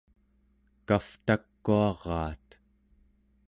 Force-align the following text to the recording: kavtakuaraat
kavtakuaraat 0.87 2.47